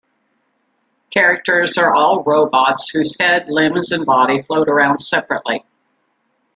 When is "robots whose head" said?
2.23-3.45